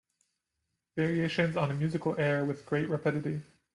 [0.97, 3.43] Variations on a musical air With great rapidity.